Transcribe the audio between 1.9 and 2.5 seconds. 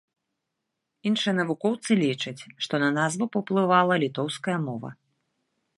лічаць,